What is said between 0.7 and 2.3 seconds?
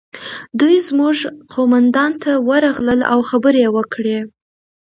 زموږ قومندان